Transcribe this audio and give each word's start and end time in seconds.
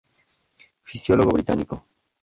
Fisiólogo 0.89 1.29
británico. 1.29 1.75